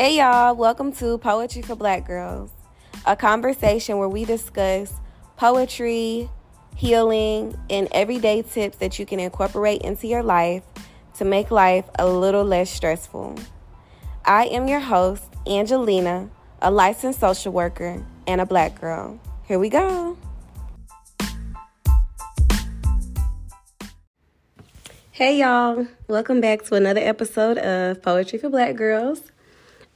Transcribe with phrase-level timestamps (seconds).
[0.00, 2.52] Hey, y'all, welcome to Poetry for Black Girls,
[3.04, 4.92] a conversation where we discuss
[5.36, 6.30] poetry,
[6.76, 10.62] healing, and everyday tips that you can incorporate into your life
[11.16, 13.34] to make life a little less stressful.
[14.24, 16.30] I am your host, Angelina,
[16.62, 19.18] a licensed social worker and a black girl.
[19.48, 20.16] Here we go.
[25.10, 29.32] Hey, y'all, welcome back to another episode of Poetry for Black Girls.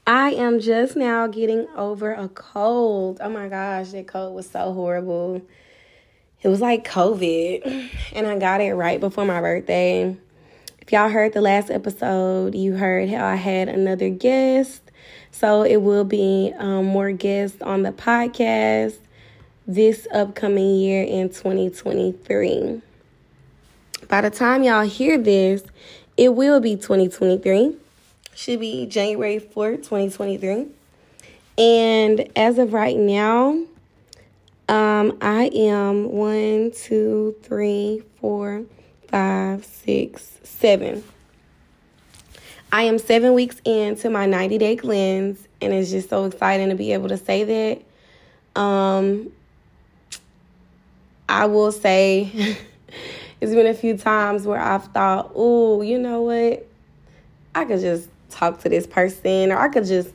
[0.06, 3.18] I am just now getting over a cold.
[3.20, 5.42] Oh my gosh, that cold was so horrible.
[6.42, 10.16] It was like COVID, and I got it right before my birthday.
[10.80, 14.82] If y'all heard the last episode, you heard how I had another guest.
[15.30, 18.96] So it will be um, more guests on the podcast
[19.68, 22.82] this upcoming year in 2023.
[24.08, 25.62] By the time y'all hear this,
[26.16, 27.76] it will be 2023
[28.34, 30.66] should be January 4th, 2023.
[31.58, 33.62] And as of right now,
[34.68, 38.64] um, I am one, two, three, four,
[39.08, 41.04] five, six, seven.
[42.72, 46.74] I am seven weeks into my 90 day cleanse, and it's just so exciting to
[46.74, 48.60] be able to say that.
[48.60, 49.30] Um,
[51.28, 52.30] I will say
[53.40, 56.66] it's been a few times where I've thought, oh, you know what?
[57.54, 60.10] I could just talk to this person, or I could just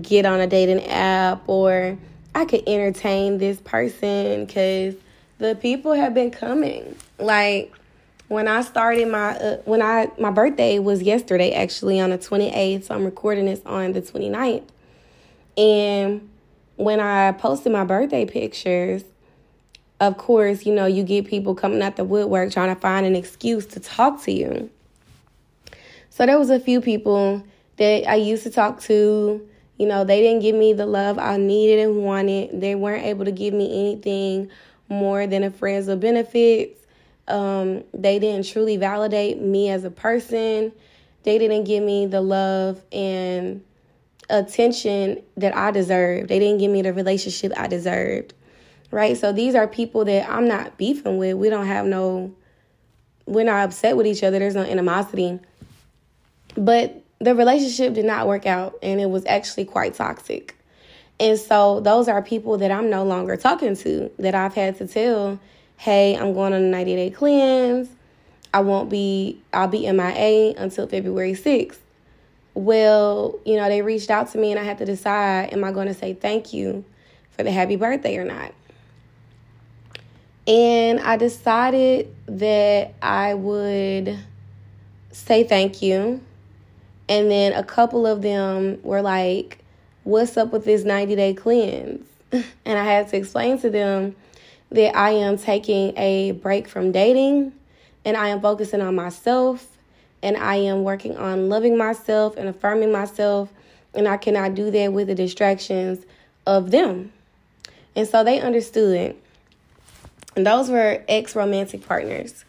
[0.00, 1.96] get on a dating app, or
[2.34, 4.94] I could entertain this person because
[5.38, 6.96] the people have been coming.
[7.18, 7.72] Like
[8.28, 12.84] when I started my uh, when I my birthday was yesterday actually on the 28th,
[12.84, 14.64] so I'm recording this on the 29th.
[15.56, 16.30] And
[16.76, 19.04] when I posted my birthday pictures,
[20.00, 23.14] of course, you know, you get people coming out the woodwork trying to find an
[23.14, 24.70] excuse to talk to you.
[26.12, 27.42] So there was a few people
[27.78, 29.48] that I used to talk to.
[29.78, 32.60] You know, they didn't give me the love I needed and wanted.
[32.60, 34.50] They weren't able to give me anything
[34.90, 36.78] more than a friends of benefits.
[37.28, 40.72] Um, they didn't truly validate me as a person.
[41.22, 43.64] They didn't give me the love and
[44.28, 46.28] attention that I deserved.
[46.28, 48.34] They didn't give me the relationship I deserved.
[48.90, 49.16] Right?
[49.16, 51.38] So these are people that I'm not beefing with.
[51.38, 52.34] We don't have no,
[53.24, 54.38] we're not upset with each other.
[54.38, 55.40] There's no animosity.
[56.56, 60.56] But the relationship did not work out and it was actually quite toxic.
[61.20, 64.88] And so those are people that I'm no longer talking to that I've had to
[64.88, 65.38] tell,
[65.76, 67.88] hey, I'm going on a 90 day cleanse.
[68.52, 71.76] I won't be, I'll be MIA until February 6th.
[72.54, 75.72] Well, you know, they reached out to me and I had to decide am I
[75.72, 76.84] going to say thank you
[77.30, 78.52] for the happy birthday or not?
[80.46, 84.18] And I decided that I would
[85.12, 86.20] say thank you
[87.12, 89.58] and then a couple of them were like,
[90.04, 92.06] What's up with this 90 day cleanse?
[92.64, 94.16] And I had to explain to them
[94.70, 97.52] that I am taking a break from dating
[98.06, 99.76] and I am focusing on myself
[100.22, 103.52] and I am working on loving myself and affirming myself.
[103.92, 106.06] And I cannot do that with the distractions
[106.46, 107.12] of them.
[107.94, 109.14] And so they understood.
[110.34, 112.46] And those were ex romantic partners.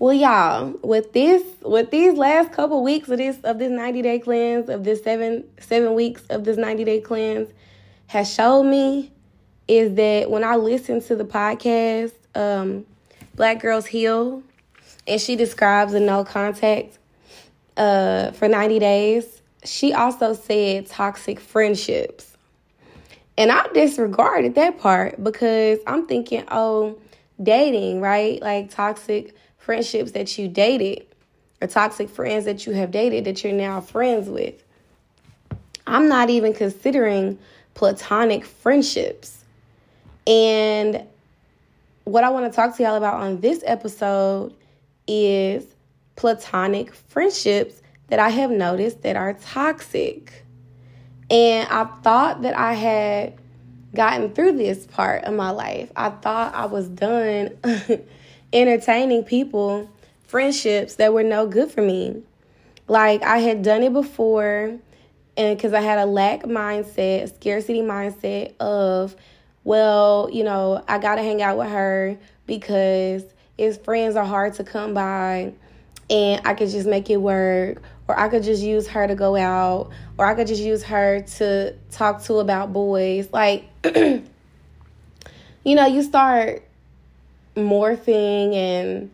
[0.00, 4.20] Well, y'all, with this, with these last couple weeks of this of this 90 day
[4.20, 7.50] cleanse, of this seven seven weeks of this 90 day cleanse,
[8.06, 9.10] has showed me
[9.66, 12.86] is that when I listen to the podcast, um,
[13.34, 14.44] Black Girls Heal,
[15.08, 16.96] and she describes a no contact
[17.76, 22.36] uh, for 90 days, she also said toxic friendships.
[23.36, 26.98] And I disregarded that part because I'm thinking, oh,
[27.42, 28.40] dating, right?
[28.40, 29.34] Like toxic
[29.68, 31.06] friendships that you dated
[31.60, 34.54] or toxic friends that you have dated that you're now friends with.
[35.86, 37.38] I'm not even considering
[37.74, 39.44] platonic friendships.
[40.26, 41.04] And
[42.04, 44.54] what I want to talk to y'all about on this episode
[45.06, 45.66] is
[46.16, 50.46] platonic friendships that I have noticed that are toxic.
[51.30, 53.34] And I thought that I had
[53.94, 55.92] gotten through this part of my life.
[55.94, 57.58] I thought I was done
[58.52, 59.90] entertaining people,
[60.26, 62.22] friendships that were no good for me.
[62.86, 64.78] Like I had done it before,
[65.36, 69.14] and because I had a lack mindset, scarcity mindset of,
[69.64, 73.22] well, you know, I got to hang out with her because
[73.56, 75.52] his friends are hard to come by
[76.10, 79.36] and I could just make it work, or I could just use her to go
[79.36, 83.28] out, or I could just use her to talk to about boys.
[83.32, 84.24] Like, you
[85.64, 86.62] know, you start
[87.58, 89.10] morphing and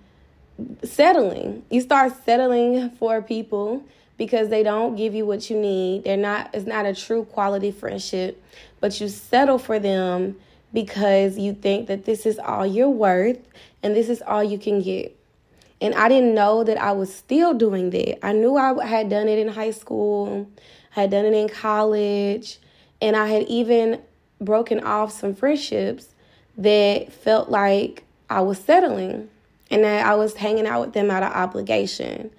[0.83, 1.65] settling.
[1.71, 3.85] You start settling for people
[4.17, 6.05] because they don't give you what you need.
[6.05, 8.43] They're not it's not a true quality friendship,
[8.81, 10.37] but you settle for them
[10.73, 13.39] because you think that this is all you're worth
[13.83, 15.17] and this is all you can get.
[15.81, 18.25] And I didn't know that I was still doing that.
[18.25, 20.49] I knew I had done it in high school,
[20.91, 22.59] had done it in college,
[23.03, 24.01] and I had even
[24.41, 26.09] broken off some friendships
[26.57, 29.29] that felt like I was settling
[29.71, 32.31] and that I was hanging out with them out of obligation.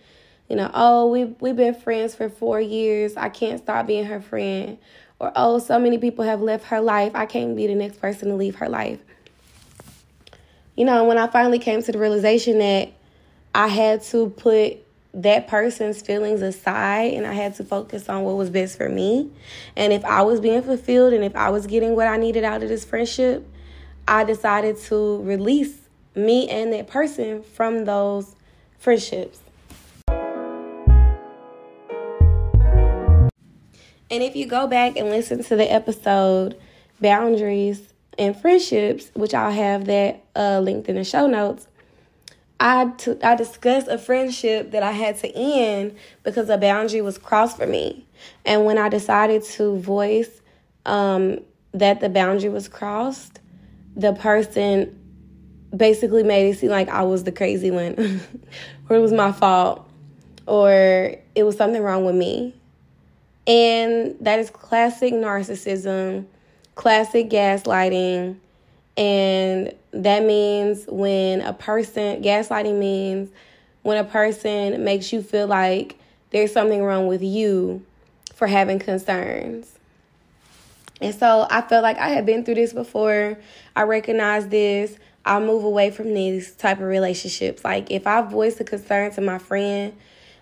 [0.49, 3.17] You know, oh, we we've been friends for 4 years.
[3.17, 4.77] I can't stop being her friend.
[5.19, 7.13] Or oh, so many people have left her life.
[7.15, 8.99] I can't be the next person to leave her life.
[10.75, 12.91] You know, when I finally came to the realization that
[13.53, 18.35] I had to put that person's feelings aside and I had to focus on what
[18.35, 19.31] was best for me.
[19.77, 22.61] And if I was being fulfilled and if I was getting what I needed out
[22.61, 23.47] of this friendship,
[24.07, 25.75] I decided to release
[26.16, 28.36] me and that person from those
[28.78, 29.40] friendships.
[34.12, 36.56] And if you go back and listen to the episode
[37.02, 37.81] Boundaries
[38.19, 41.68] and Friendships, which I'll have that uh, linked in the show notes,
[42.60, 47.18] I, t- I discussed a friendship that I had to end because a boundary was
[47.18, 48.06] crossed for me.
[48.46, 50.42] And when I decided to voice
[50.86, 51.40] um,
[51.74, 53.40] that the boundary was crossed,
[53.95, 55.00] the person
[55.75, 58.21] basically made it seem like I was the crazy one,
[58.89, 59.88] or it was my fault,
[60.47, 62.53] or it was something wrong with me.
[63.47, 66.25] And that is classic narcissism,
[66.75, 68.38] classic gaslighting.
[68.97, 73.30] And that means when a person, gaslighting means
[73.83, 75.97] when a person makes you feel like
[76.31, 77.86] there's something wrong with you
[78.33, 79.75] for having concerns.
[81.06, 83.38] And so I felt like I had been through this before.
[83.75, 84.98] I recognized this.
[85.24, 87.63] I'll move away from these type of relationships.
[87.63, 89.94] Like if I voice a concern to my friend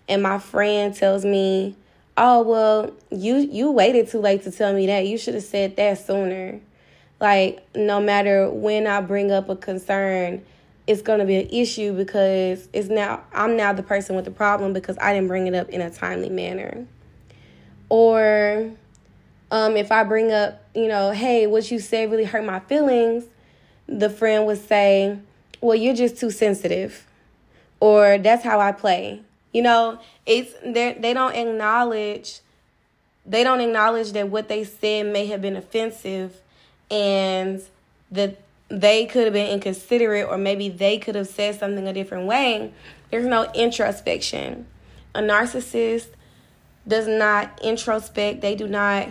[0.07, 1.75] and my friend tells me,
[2.15, 5.05] "Oh, well, you you waited too late to tell me that.
[5.05, 6.61] You should have said that sooner."
[7.19, 10.43] Like no matter when I bring up a concern,
[10.87, 14.31] it's going to be an issue because it's now I'm now the person with the
[14.31, 16.85] problem because I didn't bring it up in a timely manner.
[17.89, 18.71] Or
[19.53, 23.25] um, if I bring up, you know, hey, what you said really hurt my feelings,
[23.87, 25.19] the friend would say,
[25.61, 27.05] Well, you're just too sensitive.
[27.79, 29.21] Or that's how I play.
[29.51, 32.39] You know, it's they they don't acknowledge
[33.27, 36.35] they don't acknowledge that what they said may have been offensive
[36.89, 37.61] and
[38.09, 42.25] that they could have been inconsiderate or maybe they could have said something a different
[42.25, 42.73] way.
[43.11, 44.65] There's no introspection.
[45.13, 46.07] A narcissist
[46.87, 49.09] does not introspect, they do not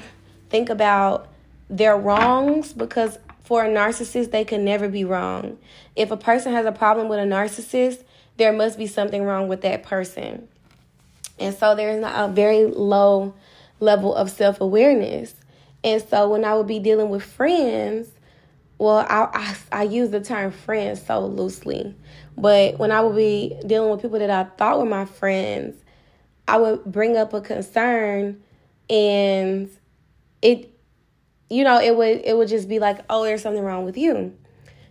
[0.52, 1.28] think about
[1.68, 5.58] their wrongs because for a narcissist, they can never be wrong.
[5.96, 8.04] If a person has a problem with a narcissist,
[8.36, 10.46] there must be something wrong with that person.
[11.38, 13.34] And so there is not a very low
[13.80, 15.34] level of self awareness.
[15.82, 18.08] And so when I would be dealing with friends,
[18.78, 19.28] well, I,
[19.72, 21.94] I, I use the term friends so loosely,
[22.36, 25.76] but when I would be dealing with people that I thought were my friends,
[26.46, 28.42] I would bring up a concern,
[28.90, 29.70] and
[30.42, 30.68] it
[31.48, 34.34] you know, it would it would just be like, "Oh, there's something wrong with you."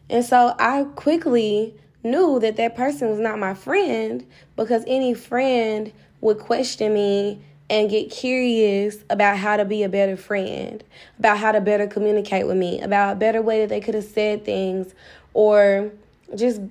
[0.09, 5.91] And so I quickly knew that that person was not my friend because any friend
[6.19, 10.83] would question me and get curious about how to be a better friend,
[11.17, 14.03] about how to better communicate with me, about a better way that they could have
[14.03, 14.93] said things
[15.33, 15.91] or
[16.35, 16.61] just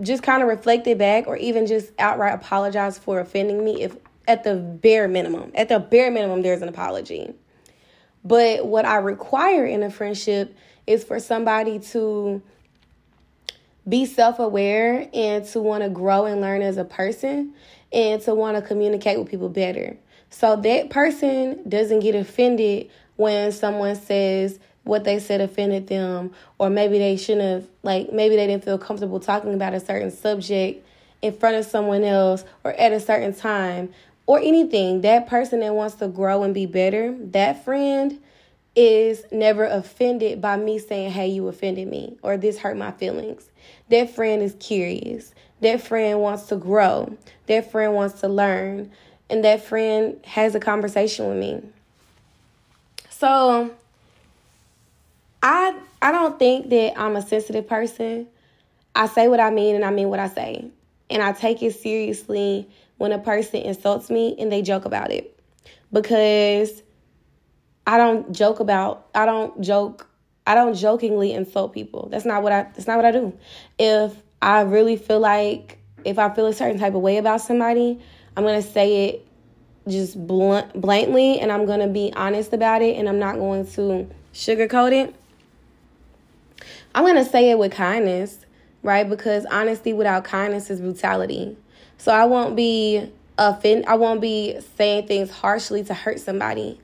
[0.00, 3.96] just kind of reflected back or even just outright apologize for offending me if
[4.28, 5.50] at the bare minimum.
[5.54, 7.34] At the bare minimum there's an apology.
[8.28, 10.54] But what I require in a friendship
[10.86, 12.42] is for somebody to
[13.88, 17.54] be self aware and to want to grow and learn as a person
[17.90, 19.96] and to want to communicate with people better.
[20.28, 26.68] So that person doesn't get offended when someone says what they said offended them, or
[26.68, 30.86] maybe they shouldn't have, like, maybe they didn't feel comfortable talking about a certain subject
[31.20, 33.92] in front of someone else or at a certain time
[34.28, 38.20] or anything, that person that wants to grow and be better, that friend
[38.76, 43.48] is never offended by me saying, Hey, you offended me, or this hurt my feelings.
[43.88, 45.34] That friend is curious.
[45.62, 47.16] That friend wants to grow.
[47.46, 48.92] That friend wants to learn.
[49.30, 51.62] And that friend has a conversation with me.
[53.08, 53.70] So
[55.42, 58.26] I I don't think that I'm a sensitive person.
[58.94, 60.66] I say what I mean and I mean what I say.
[61.08, 65.38] And I take it seriously when a person insults me and they joke about it
[65.92, 66.82] because
[67.86, 70.08] I don't joke about I don't joke
[70.46, 72.08] I don't jokingly insult people.
[72.10, 73.32] That's not what I that's not what I do.
[73.78, 78.00] If I really feel like if I feel a certain type of way about somebody,
[78.36, 79.26] I'm going to say it
[79.88, 83.66] just blunt, blatantly and I'm going to be honest about it and I'm not going
[83.72, 85.14] to sugarcoat it.
[86.94, 88.44] I'm going to say it with kindness,
[88.82, 89.08] right?
[89.08, 91.56] Because honesty without kindness is brutality.
[91.98, 96.80] So I won't be offend I won't be saying things harshly to hurt somebody.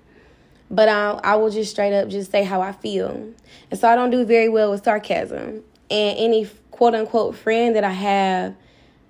[0.71, 3.33] But I I will just straight up just say how I feel.
[3.71, 5.65] And so I don't do very well with sarcasm.
[5.91, 8.55] And any quote unquote friend that I have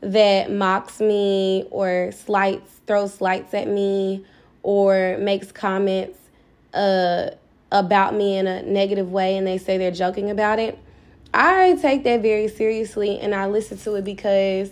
[0.00, 4.24] that mocks me or slights throws slights at me
[4.62, 6.18] or makes comments
[6.74, 7.30] uh,
[7.72, 10.78] about me in a negative way and they say they're joking about it,
[11.32, 14.70] I take that very seriously and I listen to it because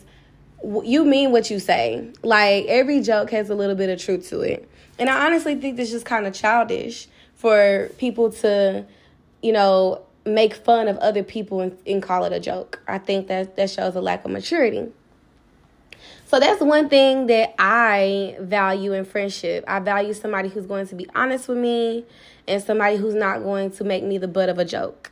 [0.62, 2.10] you mean what you say.
[2.22, 4.68] Like every joke has a little bit of truth to it.
[4.98, 8.84] And I honestly think this is kind of childish for people to,
[9.42, 12.80] you know, make fun of other people and, and call it a joke.
[12.86, 14.88] I think that that shows a lack of maturity.
[16.26, 19.64] So that's one thing that I value in friendship.
[19.68, 22.06] I value somebody who's going to be honest with me
[22.48, 25.10] and somebody who's not going to make me the butt of a joke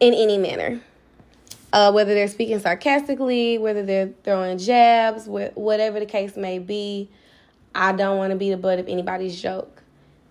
[0.00, 0.82] in any manner.
[1.72, 7.10] Uh, whether they're speaking sarcastically, whether they're throwing jabs, whatever the case may be,
[7.74, 9.82] I don't want to be the butt of anybody's joke.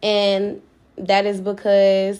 [0.01, 0.61] And
[0.97, 2.19] that is because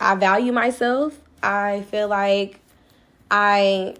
[0.00, 1.18] I value myself.
[1.42, 2.60] I feel like
[3.30, 3.94] I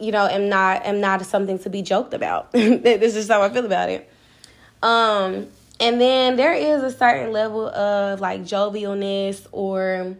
[0.00, 2.52] you know, am not am not something to be joked about.
[2.52, 4.10] this is how I feel about it.
[4.82, 5.48] Um,
[5.80, 10.16] and then there is a certain level of like jovialness or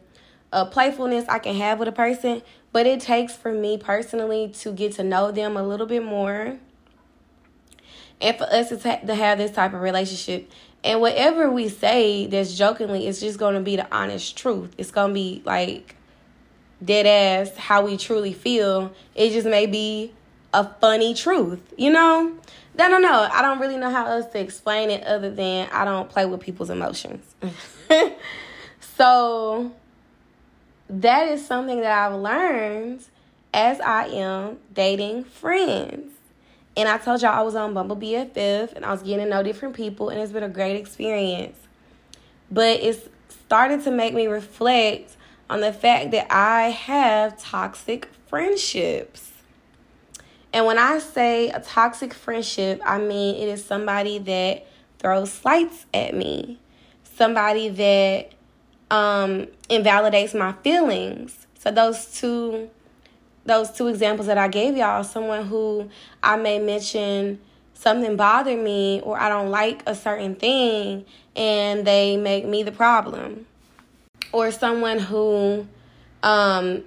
[0.52, 4.72] a playfulness I can have with a person, but it takes for me personally to
[4.72, 6.58] get to know them a little bit more
[8.20, 10.50] and for us to, ta- to have this type of relationship.
[10.84, 14.74] And whatever we say that's jokingly, it's just going to be the honest truth.
[14.78, 15.96] It's going to be like
[16.84, 18.92] dead ass how we truly feel.
[19.14, 20.12] It just may be
[20.52, 22.34] a funny truth, you know?
[22.78, 23.28] I don't know.
[23.32, 26.40] I don't really know how else to explain it other than I don't play with
[26.40, 27.24] people's emotions.
[28.80, 29.72] so
[30.88, 33.04] that is something that I've learned
[33.52, 36.12] as I am dating friends.
[36.76, 39.42] And I told y'all I was on Bumble BFF and I was getting to know
[39.42, 41.58] different people and it's been a great experience.
[42.50, 45.16] But it's started to make me reflect
[45.50, 49.32] on the fact that I have toxic friendships.
[50.52, 54.66] And when I say a toxic friendship, I mean it is somebody that
[54.98, 56.58] throws slights at me,
[57.02, 58.32] somebody that
[58.90, 61.46] um, invalidates my feelings.
[61.58, 62.70] So those two
[63.44, 65.88] those two examples that I gave y'all, someone who
[66.22, 67.40] I may mention
[67.72, 72.72] something bother me or I don't like a certain thing and they make me the
[72.72, 73.46] problem
[74.32, 75.66] or someone who
[76.22, 76.84] um,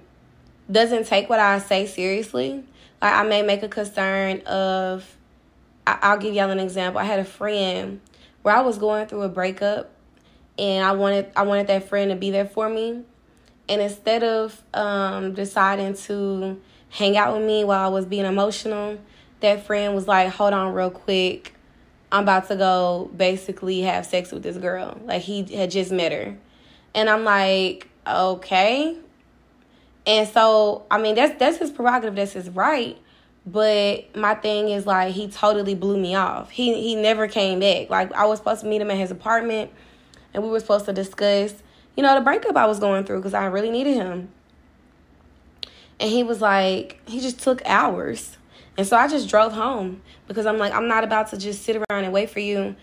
[0.70, 2.62] doesn't take what I say seriously.
[3.00, 5.16] Like I may make a concern of.
[5.84, 7.00] I, will give y'all an example.
[7.00, 8.00] I had a friend
[8.42, 9.90] where I was going through a breakup,
[10.58, 13.02] and I wanted I wanted that friend to be there for me,
[13.68, 18.98] and instead of um, deciding to hang out with me while I was being emotional,
[19.40, 21.54] that friend was like, "Hold on, real quick."
[22.12, 25.00] I'm about to go basically have sex with this girl.
[25.04, 26.36] Like he had just met her.
[26.94, 28.98] And I'm like, okay.
[30.06, 32.98] And so, I mean, that's that's his prerogative, that's his right.
[33.46, 36.50] But my thing is like he totally blew me off.
[36.50, 37.88] He he never came back.
[37.88, 39.70] Like I was supposed to meet him at his apartment
[40.34, 41.54] and we were supposed to discuss,
[41.96, 44.28] you know, the breakup I was going through because I really needed him.
[46.00, 48.36] And he was like, he just took hours.
[48.76, 51.76] And so I just drove home because I'm like, I'm not about to just sit
[51.76, 52.74] around and wait for you.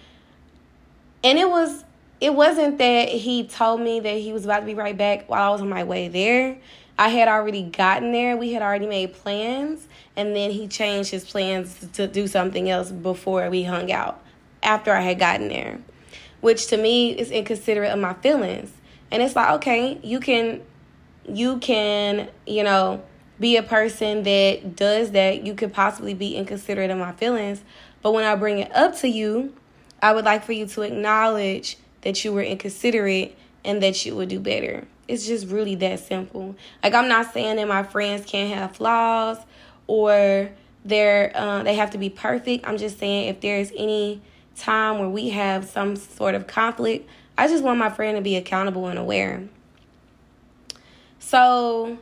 [1.24, 1.84] And it was
[2.22, 5.41] it wasn't that he told me that he was about to be right back while
[5.41, 6.58] I was on my way there.
[6.98, 8.36] I had already gotten there.
[8.36, 9.88] We had already made plans.
[10.18, 14.22] And then he changed his plans to do something else before we hung out
[14.62, 15.79] after I had gotten there,
[16.41, 18.72] which to me is inconsiderate of my feelings.
[19.12, 20.62] And it's like, okay, you can,
[21.27, 23.03] you can, you know,
[23.39, 25.46] be a person that does that.
[25.46, 27.62] You could possibly be inconsiderate of my feelings.
[28.01, 29.55] But when I bring it up to you,
[30.01, 34.29] I would like for you to acknowledge that you were inconsiderate and that you would
[34.29, 34.86] do better.
[35.08, 36.55] It's just really that simple.
[36.84, 39.38] Like I'm not saying that my friends can't have flaws
[39.88, 40.51] or
[40.86, 42.67] they're uh, they have to be perfect.
[42.67, 44.22] I'm just saying if there's any
[44.60, 48.36] time where we have some sort of conflict, I just want my friend to be
[48.36, 49.44] accountable and aware.
[51.20, 51.98] So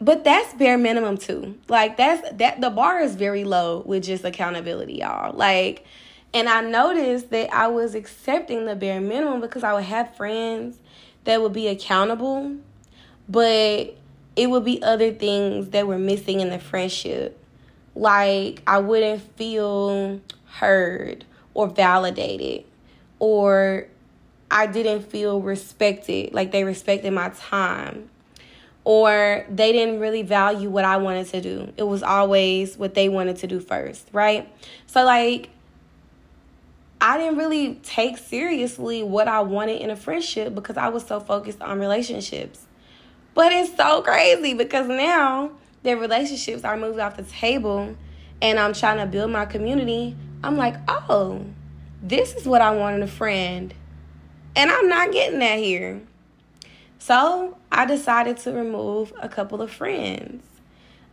[0.00, 1.56] but that's bare minimum too.
[1.68, 5.34] Like that's that the bar is very low with just accountability, y'all.
[5.34, 5.84] Like
[6.34, 10.78] and I noticed that I was accepting the bare minimum because I would have friends
[11.24, 12.56] that would be accountable,
[13.28, 13.96] but
[14.36, 17.38] it would be other things that were missing in the friendship.
[17.94, 20.20] like I wouldn't feel
[20.58, 22.64] heard or validated
[23.18, 23.86] or
[24.50, 28.10] I didn't feel respected, like they respected my time.
[28.84, 31.72] Or they didn't really value what I wanted to do.
[31.76, 34.48] It was always what they wanted to do first, right?
[34.86, 35.50] So, like,
[37.00, 41.18] I didn't really take seriously what I wanted in a friendship because I was so
[41.18, 42.64] focused on relationships.
[43.34, 45.50] But it's so crazy because now
[45.82, 47.96] their relationships are moved off the table
[48.40, 50.16] and I'm trying to build my community.
[50.46, 51.44] I'm like, oh,
[52.00, 53.74] this is what I want in a friend.
[54.54, 56.00] And I'm not getting that here.
[56.98, 60.44] So I decided to remove a couple of friends.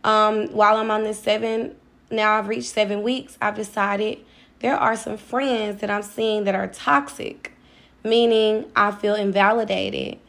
[0.04, 1.74] Um, while I'm on this seven,
[2.10, 4.18] now I've reached seven weeks, I've decided
[4.60, 7.52] there are some friends that I'm seeing that are toxic,
[8.04, 10.20] meaning I feel invalidated,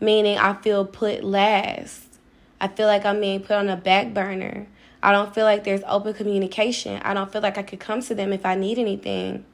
[0.00, 2.04] meaning I feel put last.
[2.60, 4.68] I feel like I'm being put on a back burner.
[5.02, 7.00] I don't feel like there's open communication.
[7.02, 9.44] I don't feel like I could come to them if I need anything.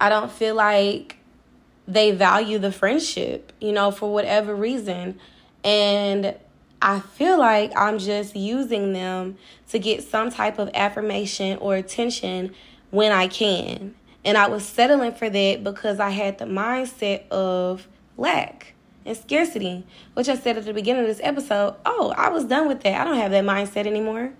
[0.00, 1.16] I don't feel like
[1.88, 5.18] they value the friendship, you know, for whatever reason.
[5.64, 6.36] And
[6.80, 9.36] I feel like I'm just using them
[9.68, 12.54] to get some type of affirmation or attention
[12.90, 13.94] when I can.
[14.24, 19.86] And I was settling for that because I had the mindset of lack and scarcity,
[20.14, 21.76] which I said at the beginning of this episode.
[21.84, 23.00] Oh, I was done with that.
[23.00, 24.32] I don't have that mindset anymore.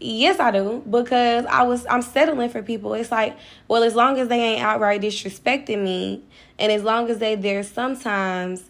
[0.00, 2.94] Yes, I do because I was I'm settling for people.
[2.94, 3.36] It's like,
[3.68, 6.24] well, as long as they ain't outright disrespecting me,
[6.58, 8.64] and as long as they there sometimes,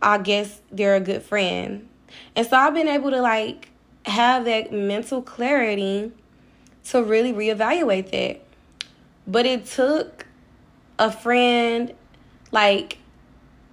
[0.00, 1.88] I guess they're a good friend.
[2.36, 3.70] And so I've been able to like
[4.06, 6.12] have that mental clarity
[6.84, 8.42] to really reevaluate that.
[9.26, 10.26] But it took
[10.98, 11.94] a friend
[12.52, 12.98] like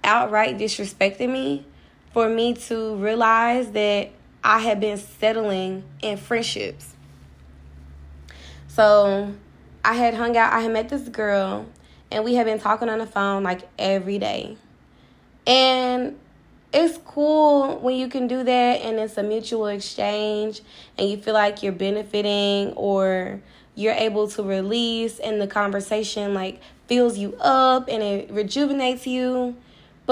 [0.04, 1.66] outright disrespecting me
[2.12, 4.10] for me to realize that
[4.44, 6.94] I had been settling in friendships.
[8.68, 9.34] So
[9.84, 11.66] I had hung out, I had met this girl,
[12.10, 14.56] and we had been talking on the phone like every day.
[15.46, 16.18] And
[16.72, 20.62] it's cool when you can do that and it's a mutual exchange
[20.96, 23.40] and you feel like you're benefiting or
[23.74, 29.56] you're able to release and the conversation like fills you up and it rejuvenates you.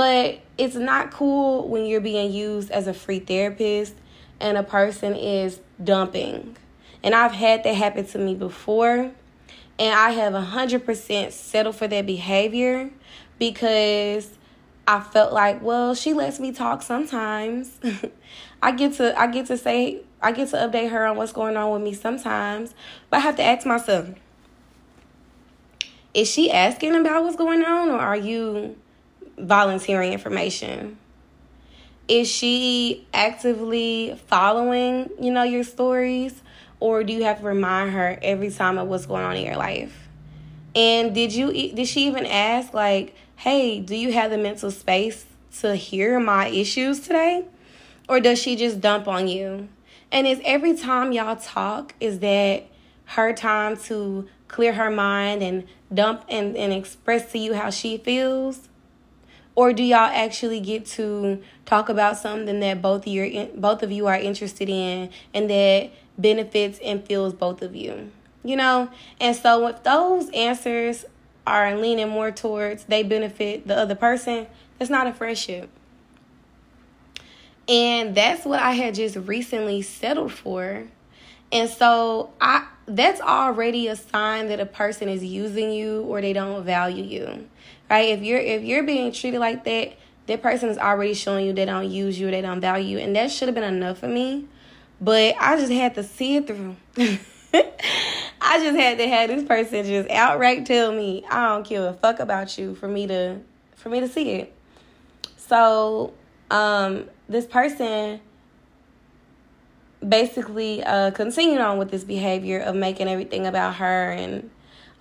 [0.01, 3.95] But it's not cool when you're being used as a free therapist
[4.41, 6.57] and a person is dumping.
[7.03, 9.11] And I've had that happen to me before.
[9.79, 12.89] And I have 100% settled for that behavior
[13.39, 14.31] because
[14.89, 17.79] I felt like, well, she lets me talk sometimes.
[18.63, 21.59] I get to I get to say I get to update her on what's going
[21.59, 22.73] on with me sometimes.
[23.11, 24.09] But I have to ask myself,
[26.15, 28.77] is she asking about what's going on or are you
[29.43, 30.99] volunteering information?
[32.11, 36.43] is she actively following, you know, your stories?
[36.81, 39.57] Or do you have to remind her every time of what's going on in your
[39.57, 40.09] life?
[40.75, 45.25] And did you did she even ask like, "Hey, do you have the mental space
[45.61, 47.45] to hear my issues today?"
[48.09, 49.69] Or does she just dump on you?
[50.11, 52.65] And is every time y'all talk is that
[53.05, 57.99] her time to clear her mind and dump and, and express to you how she
[57.99, 58.70] feels?
[59.55, 63.91] Or do y'all actually get to talk about something that both of your both of
[63.91, 68.11] you are interested in and that benefits and feels both of you?
[68.45, 68.91] You know?
[69.21, 71.05] And so if those answers
[71.47, 74.47] are leaning more towards they benefit the other person
[74.79, 75.69] that's not a friendship.
[77.69, 80.85] And that's what i had just recently settled for.
[81.53, 86.33] And so i that's already a sign that a person is using you or they
[86.33, 87.47] don't value you
[87.91, 88.09] right?
[88.11, 89.95] If you're if you're being treated like that,
[90.27, 93.15] that person is already showing you they don't use you, they don't value you, and
[93.17, 94.47] that should have been enough for me.
[95.01, 96.77] But I just had to see it through.
[98.43, 101.93] I just had to have this person just outright tell me I don't give a
[101.95, 103.41] fuck about you for me to
[103.77, 104.55] for me to see it.
[105.37, 106.15] So
[106.51, 108.21] um this person
[110.07, 114.51] basically uh continued on with this behavior of making everything about her and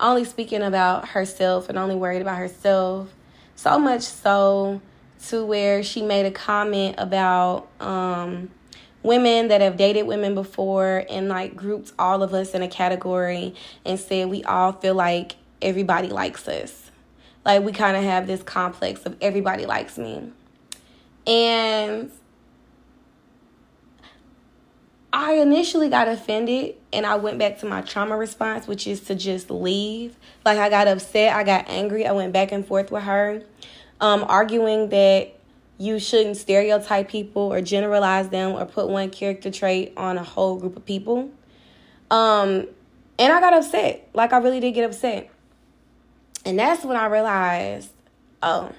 [0.00, 3.08] only speaking about herself and only worried about herself.
[3.56, 4.80] So much so
[5.26, 8.50] to where she made a comment about um,
[9.02, 13.54] women that have dated women before and like grouped all of us in a category
[13.84, 16.90] and said we all feel like everybody likes us.
[17.44, 20.32] Like we kind of have this complex of everybody likes me.
[21.26, 22.10] And
[25.12, 29.14] I initially got offended and I went back to my trauma response, which is to
[29.14, 30.16] just leave.
[30.44, 33.42] Like I got upset, I got angry, I went back and forth with her,
[34.00, 35.34] um, arguing that
[35.78, 40.56] you shouldn't stereotype people or generalize them or put one character trait on a whole
[40.56, 41.30] group of people.
[42.10, 42.66] Um,
[43.18, 44.08] and I got upset.
[44.14, 45.30] Like I really did get upset.
[46.44, 47.90] And that's when I realized,
[48.42, 48.72] oh,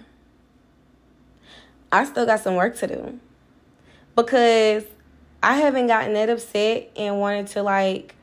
[1.91, 3.19] I still got some work to do.
[4.15, 4.83] Because
[5.43, 8.15] I haven't gotten that upset and wanted to like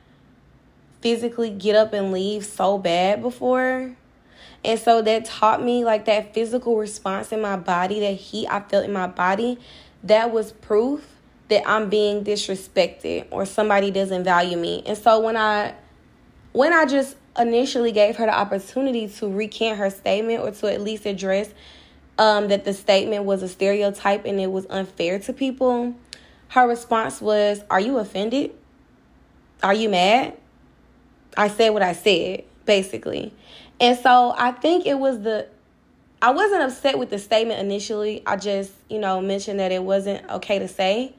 [1.01, 3.95] physically get up and leave so bad before.
[4.63, 8.59] And so that taught me like that physical response in my body, that heat I
[8.61, 9.57] felt in my body,
[10.03, 11.05] that was proof
[11.49, 14.83] that I'm being disrespected or somebody doesn't value me.
[14.85, 15.75] And so when I
[16.51, 20.81] when I just initially gave her the opportunity to recant her statement or to at
[20.81, 21.49] least address
[22.17, 25.95] um, that the statement was a stereotype and it was unfair to people,
[26.49, 28.51] her response was, Are you offended?
[29.63, 30.37] Are you mad?
[31.37, 33.33] I said what I said, basically.
[33.79, 35.47] And so I think it was the
[36.21, 38.21] I wasn't upset with the statement initially.
[38.25, 41.13] I just, you know, mentioned that it wasn't okay to say.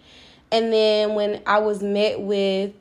[0.53, 2.75] And then when I was met with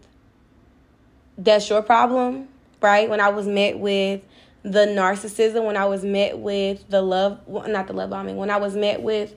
[1.38, 2.50] that's your problem,
[2.82, 3.10] right?
[3.10, 4.22] When I was met with
[4.64, 8.58] the narcissism, when I was met with the love, not the love bombing, when I
[8.58, 9.34] was met with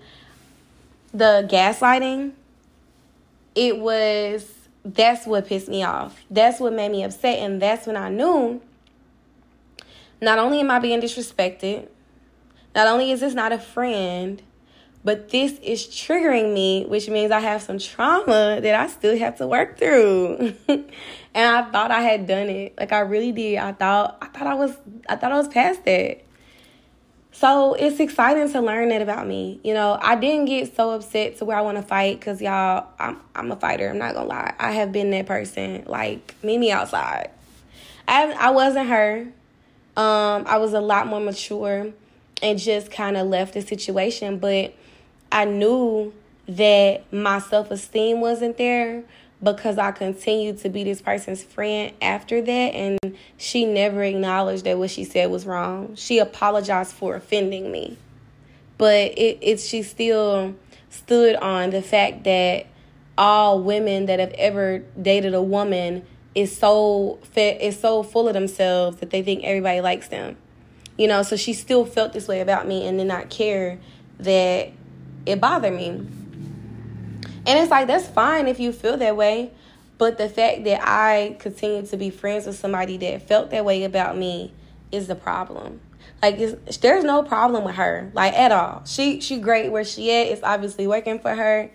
[1.14, 2.32] the gaslighting,
[3.54, 4.48] it was
[4.84, 6.20] that's what pissed me off.
[6.30, 7.38] That's what made me upset.
[7.38, 8.60] And that's when I knew
[10.20, 11.88] not only am I being disrespected,
[12.74, 14.42] not only is this not a friend,
[15.04, 19.36] but this is triggering me, which means I have some trauma that I still have
[19.38, 20.54] to work through.
[20.68, 20.86] and
[21.34, 22.74] I thought I had done it.
[22.78, 23.58] Like I really did.
[23.58, 24.76] I thought I thought I was
[25.08, 26.22] I thought I was past that.
[27.32, 29.58] So it's exciting to learn that about me.
[29.64, 32.86] You know, I didn't get so upset to where I want to fight because y'all,
[32.98, 33.88] I'm I'm a fighter.
[33.88, 34.54] I'm not gonna lie.
[34.58, 35.84] I have been that person.
[35.86, 37.30] Like meet me outside.
[38.06, 39.26] I I wasn't her.
[39.96, 41.92] Um, I was a lot more mature
[42.42, 44.38] and just kind of left the situation.
[44.38, 44.74] But
[45.30, 46.12] I knew
[46.48, 49.04] that my self esteem wasn't there
[49.42, 52.50] because I continued to be this person's friend after that.
[52.50, 55.94] And she never acknowledged that what she said was wrong.
[55.96, 57.98] She apologized for offending me.
[58.78, 60.54] But it, it she still
[60.90, 62.66] stood on the fact that
[63.18, 68.98] all women that have ever dated a woman is so is so full of themselves
[68.98, 70.36] that they think everybody likes them.
[70.96, 73.78] You know, so she still felt this way about me and did not care
[74.18, 74.70] that
[75.26, 76.06] it bothered me.
[77.46, 79.50] And it's like that's fine if you feel that way,
[79.98, 83.84] but the fact that I continue to be friends with somebody that felt that way
[83.84, 84.52] about me
[84.90, 85.80] is the problem.
[86.20, 86.38] Like
[86.80, 88.84] there's no problem with her, like at all.
[88.84, 90.28] She she great where she at.
[90.28, 91.70] It's obviously working for her.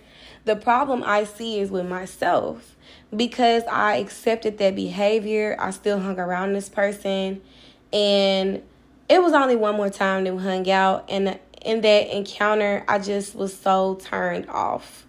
[0.46, 2.76] The problem I see is with myself
[3.16, 7.42] because I accepted that behavior, I still hung around this person.
[7.94, 8.62] And
[9.10, 11.06] it was only one more time that we hung out.
[11.10, 15.07] And in that encounter, I just was so turned off.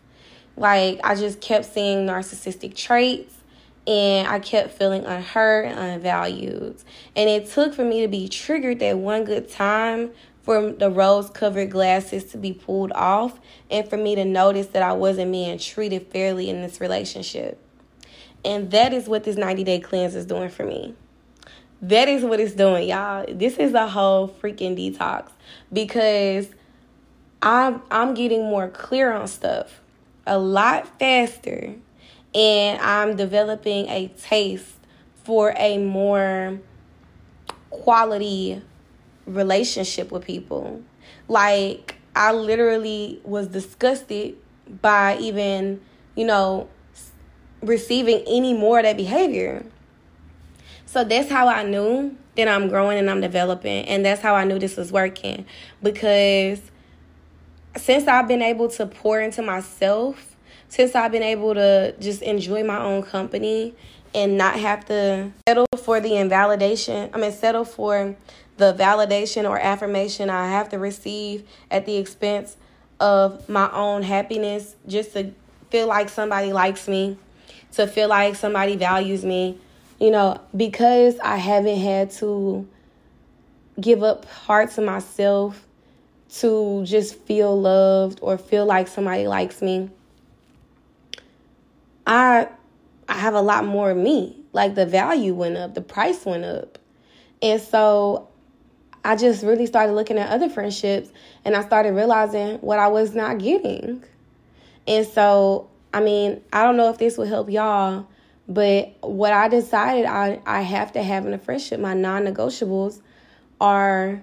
[0.58, 3.34] Like, I just kept seeing narcissistic traits
[3.86, 6.76] and I kept feeling unheard and unvalued.
[7.16, 10.10] And it took for me to be triggered that one good time
[10.42, 13.38] for the rose covered glasses to be pulled off
[13.70, 17.58] and for me to notice that I wasn't being treated fairly in this relationship.
[18.44, 20.94] And that is what this 90 day cleanse is doing for me.
[21.80, 23.24] That is what it's doing, y'all.
[23.28, 25.30] This is a whole freaking detox
[25.72, 26.48] because
[27.40, 29.80] I'm I'm getting more clear on stuff
[30.28, 31.74] a lot faster
[32.34, 34.76] and I'm developing a taste
[35.24, 36.60] for a more
[37.70, 38.62] quality
[39.26, 40.82] relationship with people.
[41.26, 44.36] Like I literally was disgusted
[44.82, 45.80] by even,
[46.14, 46.68] you know,
[47.62, 49.64] receiving any more of that behavior.
[50.86, 53.84] So that's how I knew that I'm growing and I'm developing.
[53.86, 55.44] And that's how I knew this was working.
[55.82, 56.60] Because
[57.76, 60.36] since I've been able to pour into myself,
[60.68, 63.74] since I've been able to just enjoy my own company
[64.14, 68.16] and not have to settle for the invalidation, I mean, settle for
[68.56, 72.56] the validation or affirmation I have to receive at the expense
[72.98, 75.32] of my own happiness just to
[75.70, 77.16] feel like somebody likes me
[77.72, 79.58] to feel like somebody values me,
[80.00, 82.66] you know, because I haven't had to
[83.80, 85.64] give up parts of myself
[86.36, 89.90] to just feel loved or feel like somebody likes me.
[92.06, 92.48] I
[93.08, 94.36] I have a lot more of me.
[94.52, 96.78] Like the value went up, the price went up.
[97.40, 98.28] And so
[99.04, 101.10] I just really started looking at other friendships
[101.44, 104.04] and I started realizing what I was not getting.
[104.86, 108.06] And so I mean, I don't know if this will help y'all,
[108.46, 113.00] but what I decided I, I have to have in a friendship, my non negotiables
[113.60, 114.22] are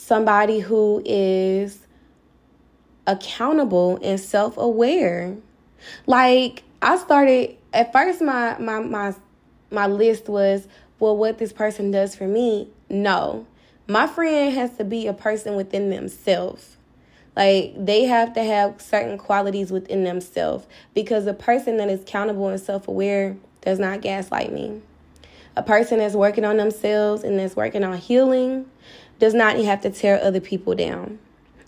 [0.00, 1.86] somebody who is
[3.06, 5.36] accountable and self aware.
[6.06, 9.14] Like I started at first my my my
[9.70, 10.66] my list was
[10.98, 12.68] well what this person does for me.
[12.88, 13.46] No.
[13.86, 16.76] My friend has to be a person within themselves.
[17.36, 22.48] Like they have to have certain qualities within themselves because a person that is accountable
[22.48, 24.80] and self-aware does not gaslight me.
[25.56, 28.66] A person that's working on themselves and that's working on healing
[29.20, 31.18] does not have to tear other people down.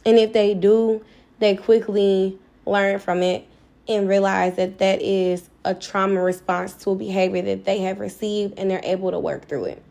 [0.05, 1.05] And if they do,
[1.39, 3.47] they quickly learn from it
[3.89, 8.59] and realize that that is a trauma response to a behavior that they have received
[8.59, 9.83] and they're able to work through it.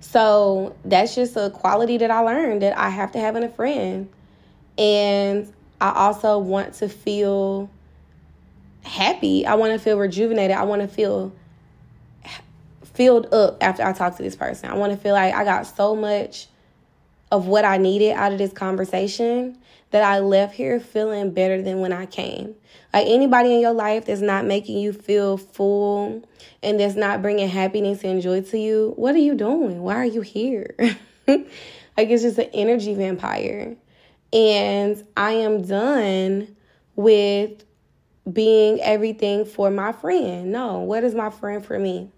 [0.00, 3.48] So that's just a quality that I learned that I have to have in a
[3.48, 4.08] friend.
[4.78, 7.68] And I also want to feel
[8.82, 9.44] happy.
[9.46, 10.56] I want to feel rejuvenated.
[10.56, 11.32] I want to feel
[12.96, 14.70] filled up after I talk to this person.
[14.70, 16.48] I want to feel like I got so much
[17.30, 19.58] of what I needed out of this conversation
[19.90, 22.54] that I left here feeling better than when I came.
[22.92, 26.26] Like anybody in your life that's not making you feel full
[26.62, 29.82] and that's not bringing happiness and joy to you, what are you doing?
[29.82, 30.74] Why are you here?
[31.26, 31.48] like
[31.96, 33.76] it's just an energy vampire.
[34.32, 36.56] And I am done
[36.94, 37.64] with
[38.30, 40.50] being everything for my friend.
[40.50, 42.10] No, what is my friend for me?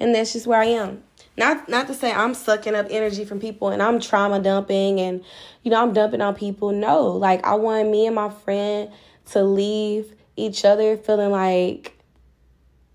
[0.00, 1.02] And that's just where I am.
[1.36, 5.24] Not not to say I'm sucking up energy from people and I'm trauma dumping and
[5.62, 6.72] you know I'm dumping on people.
[6.72, 8.90] No, like I want me and my friend
[9.30, 11.96] to leave each other feeling like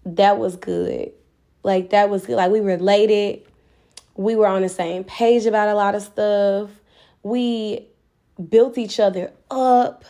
[0.05, 1.11] that was good.
[1.63, 2.35] Like that was good.
[2.35, 3.43] Like we related.
[4.15, 6.69] We were on the same page about a lot of stuff.
[7.23, 7.87] We
[8.49, 10.03] built each other up.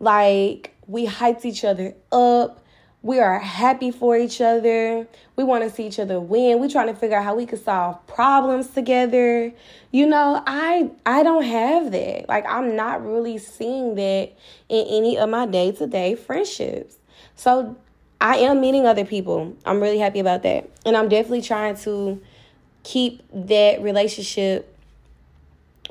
[0.00, 2.65] Like we hyped each other up.
[3.02, 5.06] We are happy for each other.
[5.36, 6.58] We want to see each other win.
[6.58, 9.52] We're trying to figure out how we could solve problems together.
[9.92, 12.28] You know, I I don't have that.
[12.28, 14.32] Like I'm not really seeing that
[14.68, 16.96] in any of my day-to-day friendships.
[17.36, 17.76] So
[18.20, 19.56] I am meeting other people.
[19.64, 20.68] I'm really happy about that.
[20.84, 22.20] And I'm definitely trying to
[22.82, 24.72] keep that relationship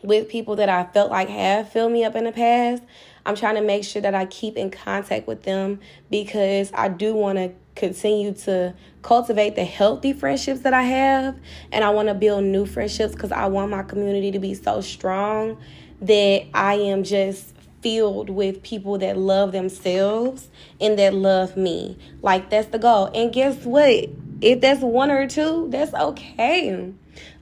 [0.03, 2.83] with people that I felt like have filled me up in the past.
[3.25, 5.79] I'm trying to make sure that I keep in contact with them
[6.11, 11.37] because I do want to continue to cultivate the healthy friendships that I have
[11.71, 14.81] and I want to build new friendships because I want my community to be so
[14.81, 15.57] strong
[16.01, 20.49] that I am just filled with people that love themselves
[20.81, 21.97] and that love me.
[22.21, 23.11] Like that's the goal.
[23.13, 24.09] And guess what?
[24.41, 26.93] If that's one or two, that's okay.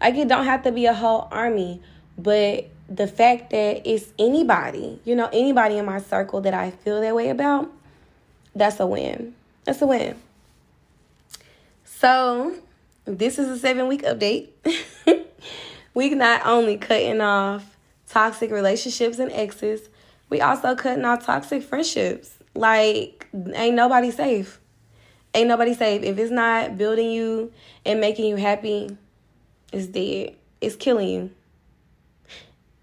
[0.02, 1.82] Like it don't have to be a whole army,
[2.18, 7.02] but the fact that it's anybody, you know, anybody in my circle that I feel
[7.02, 7.72] that way about,
[8.56, 9.34] that's a win.
[9.64, 10.16] That's a win.
[11.86, 12.56] So,
[13.06, 14.50] this is a seven week update.
[15.96, 17.78] we not only cutting off
[18.08, 19.90] toxic relationships and exes,
[20.30, 22.38] we also cutting off toxic friendships.
[22.54, 24.60] Like, ain't nobody safe.
[25.34, 26.04] Ain't nobody safe.
[26.04, 27.52] If it's not building you
[27.88, 28.96] and making you happy,
[29.72, 30.36] it's dead.
[30.62, 31.32] It's killing you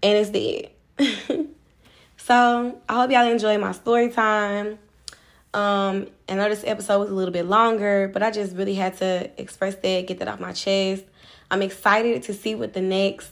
[0.03, 0.69] and it's dead.
[2.17, 4.79] so I hope y'all enjoy my story time.
[5.53, 8.97] Um, I know this episode was a little bit longer, but I just really had
[8.97, 11.03] to express that, get that off my chest.
[11.49, 13.31] I'm excited to see what the next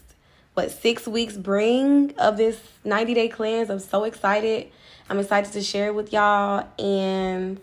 [0.54, 3.70] what six weeks bring of this 90 day cleanse.
[3.70, 4.68] I'm so excited.
[5.10, 7.60] I'm excited to share it with y'all and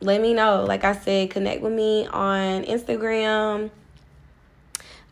[0.00, 0.64] let me know.
[0.64, 3.70] Like I said, connect with me on Instagram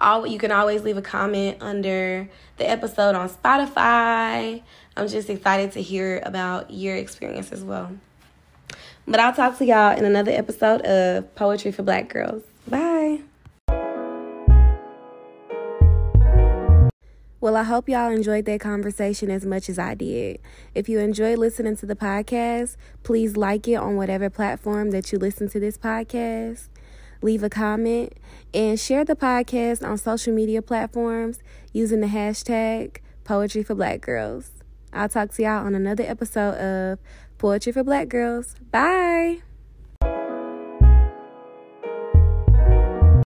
[0.00, 4.62] all you can always leave a comment under the episode on Spotify.
[4.96, 7.92] I'm just excited to hear about your experience as well.
[9.06, 12.42] But I'll talk to y'all in another episode of Poetry for Black Girls.
[12.66, 13.20] Bye.
[17.42, 20.40] Well, I hope y'all enjoyed that conversation as much as I did.
[20.74, 25.18] If you enjoyed listening to the podcast, please like it on whatever platform that you
[25.18, 26.68] listen to this podcast
[27.22, 28.14] leave a comment,
[28.52, 31.38] and share the podcast on social media platforms
[31.72, 34.50] using the hashtag Poetry for Black Girls.
[34.92, 36.98] I'll talk to y'all on another episode of
[37.38, 38.54] Poetry for Black Girls.
[38.70, 39.42] Bye.